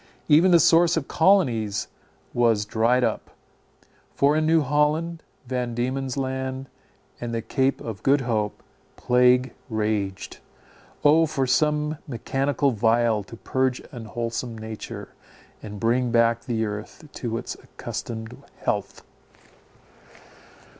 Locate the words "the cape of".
7.35-8.01